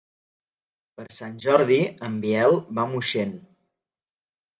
[0.99, 3.35] Per Sant Jordi en Biel va a Moixent.